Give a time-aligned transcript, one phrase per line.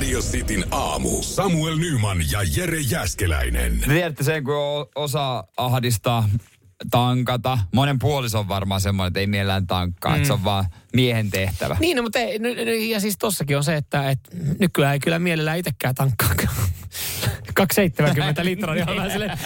[0.00, 1.22] Radio Cityn aamu.
[1.22, 3.80] Samuel Nyman ja Jere Jäskeläinen.
[3.88, 4.54] Tiedätte sen, kun
[4.94, 6.28] osa ahdistaa
[6.90, 7.58] tankata.
[7.74, 10.16] Monen puoliso on varmaan semmoinen, että ei mielellään tankkaa, mm.
[10.16, 11.76] että se on vaan miehen tehtävä.
[11.80, 15.58] Niin, no, mutta ei, ja siis tossakin on se, että, että nykyään ei kyllä mielellään
[15.58, 16.34] itsekään tankkaa.
[17.54, 19.38] 270 litraa, niin on vähän silleen,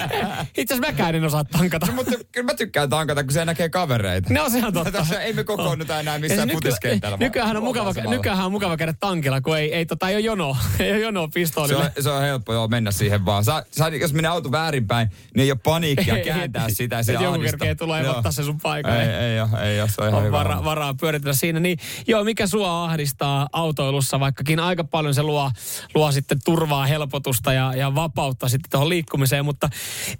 [0.56, 1.86] itse asiassa mäkään en osaa tankata.
[1.86, 4.34] No, mutta kyllä mä tykkään tankata, kun se näkee kavereita.
[4.34, 4.92] No se on totta.
[4.92, 7.16] Tässä ei me kokoonnuta enää missään nyky- futiskentällä.
[7.20, 10.56] Nykyään on, mukava, nykyään on mukava käydä tankilla, kun ei, ei, tota, ei ole jonoa.
[10.80, 11.82] ei ole jonoa pistoolille.
[11.84, 13.44] Se on, se on helppo joo, mennä siihen vaan.
[13.44, 16.98] Sa, sa, jos menee auto väärinpäin, niin ei ole paniikkia kääntää sitä.
[16.98, 19.02] Että joku kerkee tulee ja ottaa se sun paikalle.
[19.02, 21.60] Ei, ei, ole, ei ole, se on ihan on vara, varaa pyöritellä siinä.
[21.60, 25.50] Niin, joo, mikä sua ahdistaa autoilussa, vaikkakin aika paljon se luo,
[25.94, 29.68] luo sitten turvaa, helpotusta ja, ja vapautta sitten tuohon liikkumiseen, mutta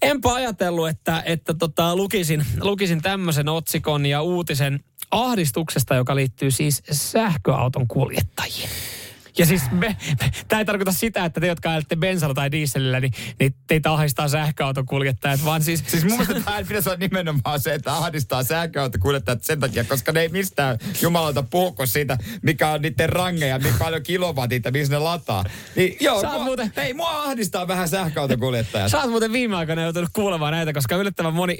[0.03, 6.83] enpä ajatellut, että, että tota, lukisin, lukisin tämmöisen otsikon ja uutisen ahdistuksesta, joka liittyy siis
[6.91, 8.69] sähköauton kuljettajiin.
[9.39, 13.01] Ja siis me, me, tämä ei tarkoita sitä, että te, jotka ajatte bensalla tai dieselillä,
[13.01, 15.85] niin, niin teitä ahdistaa sähköautokuljettajat, vaan siis...
[15.87, 20.21] Siis mun mielestä tämä pitäisi olla nimenomaan se, että ahdistaa sähköautokuljettajat sen takia, koska ne
[20.21, 24.99] ei mistään jumalauta puhuko siitä, mikä on niiden rangeja, niin paljon kilowatit ja missä ne
[24.99, 25.45] lataa.
[25.77, 28.91] Niin joo, mua, muuten, ei, mua ahdistaa vähän sähköautokuljettajat.
[28.91, 31.59] Sä oot muuten viime aikoina joutunut kuulemaan näitä, koska yllättävän moni...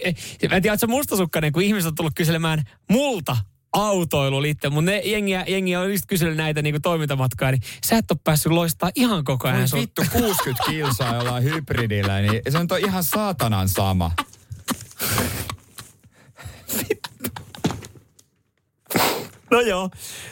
[0.51, 3.37] Mä en tiedä, että mustasukkainen, kun ihmiset on tullut kyselemään multa
[3.75, 8.11] autoilu liittyen, mutta ne jengiä, jengiä on just kysynyt näitä niinku toimintamatkaa, niin sä et
[8.11, 9.69] ole päässyt loistaa ihan koko ajan.
[9.69, 9.81] Sun...
[9.81, 14.11] Vittu 60 kilsaa jollain hybridillä, niin se on ihan saatanan sama.
[19.51, 19.91] No joo,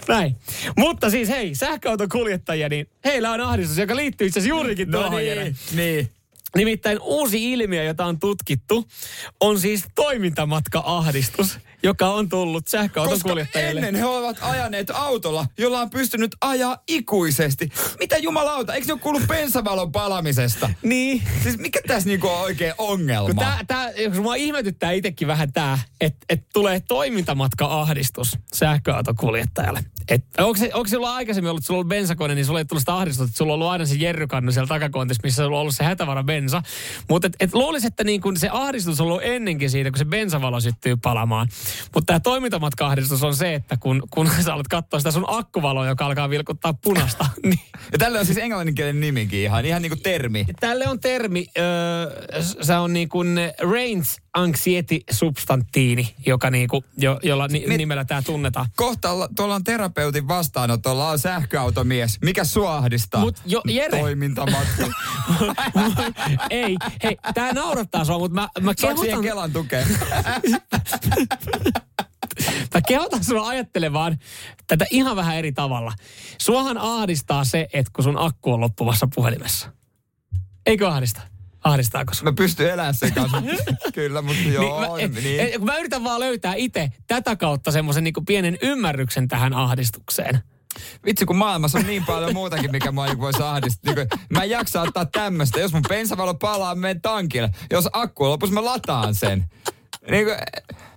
[0.08, 0.36] näin.
[0.76, 4.98] Mutta siis hei, sähköauton kuljettajia, niin heillä on ahdistus, joka liittyy itse asiassa juurikin no
[4.98, 5.20] tuohon.
[5.20, 6.10] Niin, niin.
[6.56, 8.88] Nimittäin uusi ilmiö, jota on tutkittu,
[9.40, 13.80] on siis toimintamatka-ahdistus joka on tullut sähköauton Koska kuljettajille.
[13.80, 17.68] ennen he ovat ajaneet autolla, jolla on pystynyt ajaa ikuisesti.
[17.98, 20.70] Mitä jumalauta, eikö ne ole kuullut bensavalon palamisesta?
[20.82, 21.22] Niin.
[21.42, 23.40] Siis mikä tässä niinku on oikein ongelma?
[23.40, 29.84] Tää, tää, jos mua ihmetyttää itsekin vähän tää, että et tulee toimintamatka-ahdistus sähköauton kuljettajalle.
[30.08, 32.64] Et, onko, se, onko sulla aikaisemmin ollut, että sulla on ollut bensakone, niin sulla ei
[32.64, 35.60] tullut sitä ahdistusta, että sulla on ollut aina se jerrykannu siellä takakontissa, missä sulla on
[35.60, 36.62] ollut se hätävara bensa.
[37.08, 40.04] Mutta et, et luulisi, että niin kun se ahdistus on ollut ennenkin siitä, kun se
[40.04, 41.48] bensavalo syttyy palamaan.
[41.94, 46.06] Mutta tämä toimintamatkaahdistus on se, että kun, kun sä alat katsoa sitä sun akkuvaloa, joka
[46.06, 47.26] alkaa vilkuttaa punasta.
[47.42, 47.60] niin.
[47.92, 50.46] Ja tälle on siis englanninkielinen nimikin ihan, ihan niin kuin termi.
[50.60, 57.48] Tälle on termi, öö, se on niin kuin range anxiety substantiini, joka niinku, jo, jolla
[57.48, 58.66] ni, Mit, nimellä tämä tunnetaan.
[58.76, 62.18] Kohta tuolla on terapeutin vastaanotolla on sähköautomies.
[62.22, 63.20] Mikä sua ahdistaa?
[63.20, 64.00] Mut jo, Jere.
[64.00, 64.86] Toimintamatka.
[66.50, 69.22] Ei, hei, tää naurattaa sua, mutta mä, mä kehotan...
[69.22, 69.86] Kelan tukea?
[72.74, 74.18] Mä kehotan sinua ajattelemaan
[74.66, 75.92] tätä ihan vähän eri tavalla.
[76.38, 79.72] Suohan ahdistaa se, että kun sun akku on loppumassa puhelimessa.
[80.66, 81.31] Eikö ahdista?
[81.64, 83.42] Ahdistaako Mä pystyn elämään sen kanssa.
[83.94, 84.96] Kyllä, mutta joo.
[84.96, 85.40] niin, mä, niin.
[85.40, 90.42] Et, kun mä yritän vaan löytää itse tätä kautta semmoisen niin pienen ymmärryksen tähän ahdistukseen.
[91.04, 93.94] Vitsi, kun maailmassa on niin paljon muutakin, mikä mua voisi ahdistaa.
[93.94, 95.60] Niin mä en jaksa ottaa tämmöistä.
[95.60, 97.50] Jos mun bensavalo palaa, menen tankille.
[97.70, 99.44] Jos akku on lopussa, mä lataan sen.
[100.10, 100.36] Niin kuin,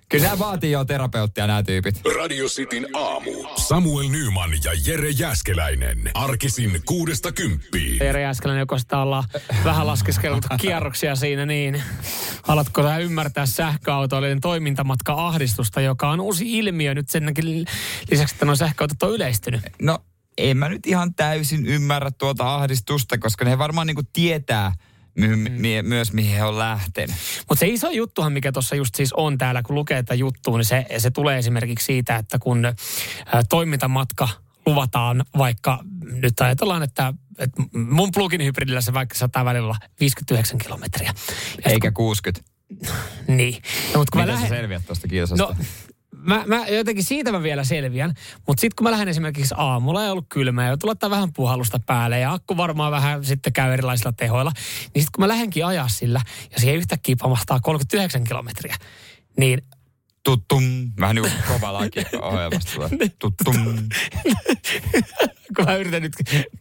[0.08, 2.00] Kyllä nämä vaatii jo terapeuttia nämä tyypit.
[2.16, 3.30] Radio Cityn aamu.
[3.56, 6.10] Samuel Nyman ja Jere Jäskeläinen.
[6.14, 7.98] Arkisin kuudesta kymppiin.
[8.00, 9.24] Jere Jäskeläinen, joko sitä ollaan
[9.64, 11.82] vähän laskeskellut kierroksia siinä, niin
[12.48, 17.32] alatko sä ymmärtää sähköautoilijan toimintamatka-ahdistusta, joka on uusi ilmiö nyt sen
[18.10, 19.60] lisäksi, että nuo sähköautot on yleistynyt?
[19.82, 19.98] No,
[20.38, 24.72] en mä nyt ihan täysin ymmärrä tuota ahdistusta, koska ne varmaan niinku tietää–
[25.16, 25.52] my, mm.
[25.52, 27.16] my, myös mihin he on lähtenyt.
[27.48, 30.64] Mutta se iso juttuhan, mikä tuossa just siis on täällä, kun lukee tätä juttua, niin
[30.64, 32.72] se, se tulee esimerkiksi siitä, että kun ä,
[33.48, 34.28] toimintamatka
[34.66, 40.58] luvataan vaikka, nyt ajatellaan, että, että mun plugin hybridillä se vaikka saattaa välillä olla 59
[40.58, 41.14] kilometriä.
[41.64, 42.50] Eikä kun, 60.
[43.28, 43.62] Niin.
[43.94, 45.44] No, mutta kun Miten mä lähden, sä selviät tuosta kilsasta?
[45.44, 45.56] No,
[46.26, 48.14] mä, mä jotenkin siitä mä vielä selviän,
[48.46, 52.18] mutta sitten kun mä lähden esimerkiksi aamulla ja ollut kylmä ja laittaa vähän puhallusta päälle
[52.18, 54.52] ja akku varmaan vähän sitten käy erilaisilla tehoilla,
[54.94, 56.20] niin sitten kun mä lähdenkin ajaa sillä
[56.52, 58.76] ja siihen yhtäkkiä pamahtaa 39 kilometriä,
[59.38, 59.62] niin
[60.24, 60.62] tuttum.
[61.00, 62.88] Vähän niin kuin kova laki ohjelmasta tulee.
[63.18, 63.54] Tuttum.
[65.56, 66.12] kun mä yritän nyt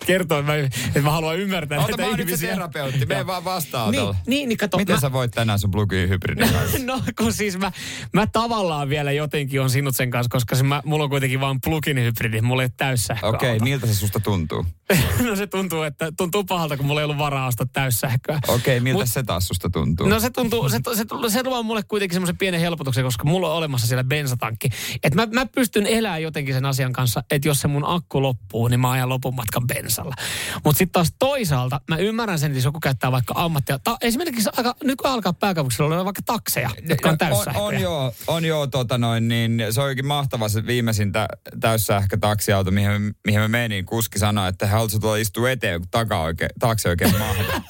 [0.05, 2.49] kertoa, että mä, että mä haluan ymmärtää Ota, näitä mä ihmisiä.
[2.49, 4.13] terapeutti, mene vaan vastaanotolle.
[4.13, 4.77] Niin, niin, niin kato.
[4.77, 6.77] Miten mä, sä voit tänään sun plugin hybridin kanssa?
[6.85, 7.71] No kun siis mä,
[8.13, 11.61] mä tavallaan vielä jotenkin on sinut sen kanssa, koska se mä, mulla on kuitenkin vaan
[11.61, 13.37] plugin hybridi, mulla ei ole täyssähköauto.
[13.37, 14.65] Okei, okay, miltä se susta tuntuu?
[15.29, 18.39] no se tuntuu, että tuntuu pahalta, kun mulla ei ollut varaa ostaa täyssähköä.
[18.47, 20.07] Okei, okay, miltä Mut- se taas susta tuntuu?
[20.07, 23.57] No se tuntuu, se, se, se luo mulle kuitenkin semmoisen pienen helpotuksen, koska mulla on
[23.57, 24.69] olemassa siellä bensatankki.
[25.03, 28.67] Että mä, mä pystyn elämään jotenkin sen asian kanssa, että jos se mun akku loppuu,
[28.67, 30.15] niin mä ajan lopun matkan bensalla.
[30.63, 33.79] Mutta sitten taas toisaalta mä ymmärrän sen, että jos joku käyttää vaikka ammattia.
[33.79, 37.65] Ta, esimerkiksi aika, nykyään alkaa pääkaupunkisella olla vaikka takseja, jotka on on, täyssähköjä.
[37.65, 41.27] on joo, on joo tota noin, niin se on oikein mahtava se viimeisin tä,
[41.59, 43.85] täyssähkötaksiauto, mihin, me- mihin mä menin.
[43.85, 47.61] Kuski sanoi, että haluatko tulla istua eteen, kun takaa oikein, taakse oikein mahda.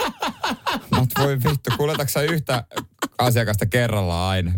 [0.91, 2.63] Mä oot, voi vittu, kuljetatko sä yhtä
[3.17, 4.51] asiakasta kerrallaan aina?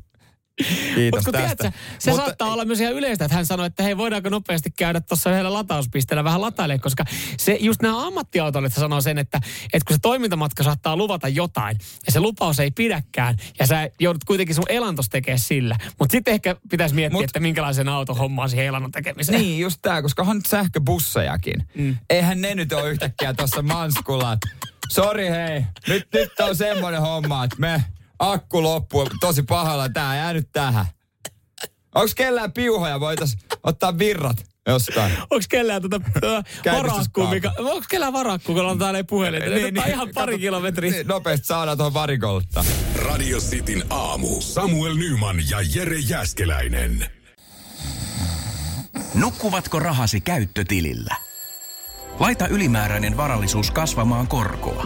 [0.96, 1.56] Kiitos kun tästä.
[1.56, 4.70] tiedätkö, se Mutta, saattaa olla myös ihan yleistä, että hän sanoi, että hei, voidaanko nopeasti
[4.72, 7.06] käydä tuossa yhdellä latauspisteellä vähän latailemaan, koska
[7.38, 9.38] se, just nämä ammattiautoilijat sanoo sen, että,
[9.74, 14.24] että kun se toimintamatka saattaa luvata jotain, ja se lupaus ei pidäkään, ja sä joudut
[14.24, 15.78] kuitenkin sun elantos tekemään sillä.
[16.00, 19.42] Mutta sitten ehkä pitäisi miettiä, Mut- Mut, että minkälaisen auton hommaa siihen elannon tekemiseen.
[19.42, 21.68] Niin, just tää, koska on sähköbussejakin.
[21.76, 21.98] Mm.
[22.10, 24.34] Eihän ne nyt ole yhtäkkiä tuossa manskulla.
[24.34, 24.48] että
[24.92, 27.84] Sori hei, nyt, nyt on semmoinen homma, että me
[28.20, 30.86] akku loppuu tosi pahalla, tää jää nyt tähän.
[31.96, 35.12] Onks kellään piuhoja, voitais ottaa virrat jostain?
[35.30, 37.36] Onko kellään uh, varakkuun, Käytöstyskaappi.
[37.36, 39.42] mikä, onko kellään varakkuun, kun on täällä puhelin?
[39.42, 40.92] Niin, niin, ihan pari kato, kilometriä.
[40.92, 42.66] niin, Nopeasti saadaan tuohon varikolta.
[42.96, 44.42] Radio Cityn aamu.
[44.42, 47.06] Samuel Nyman ja Jere Jäskeläinen.
[49.14, 51.16] Nukkuvatko rahasi käyttötilillä?
[52.20, 54.86] Laita ylimääräinen varallisuus kasvamaan korkoa.